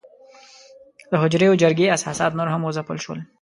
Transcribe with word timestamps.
د 1.11 1.13
حجرې 1.21 1.45
او 1.49 1.59
جرګې 1.61 1.93
اساسات 1.97 2.31
نور 2.37 2.47
هم 2.53 2.61
وځپل 2.63 2.97
شول. 3.03 3.19